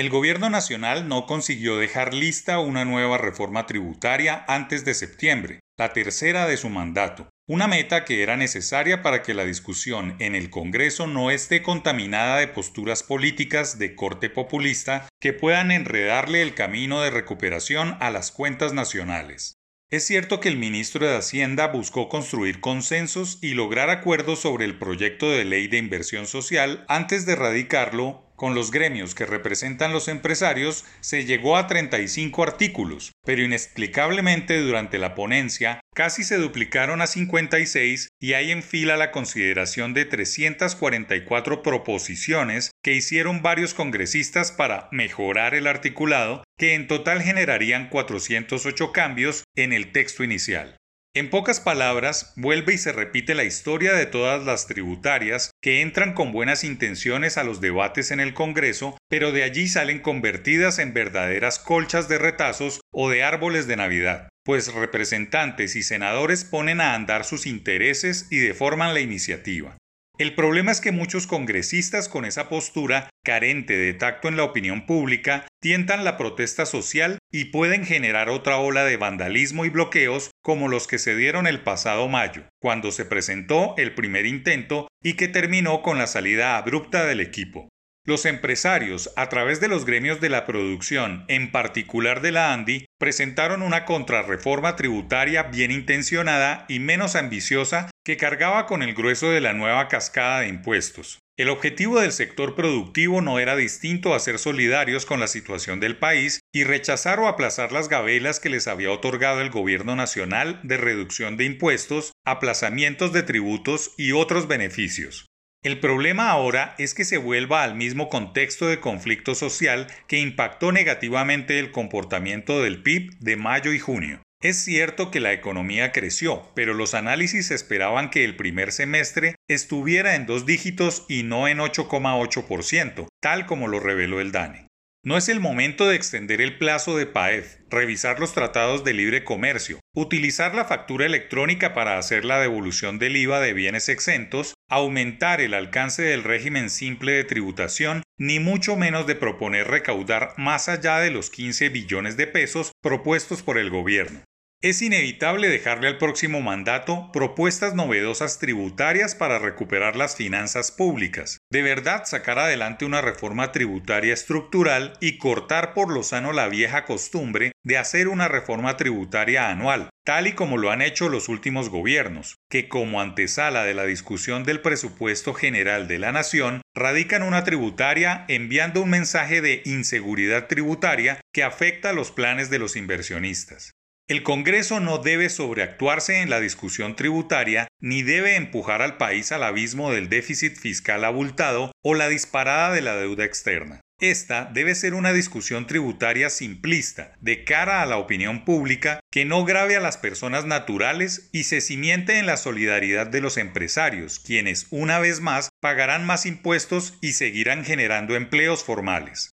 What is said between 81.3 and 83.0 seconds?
el pasado mayo, cuando